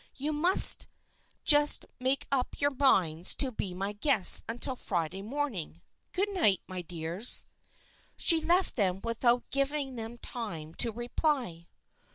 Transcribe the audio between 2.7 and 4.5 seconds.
minds to be my guests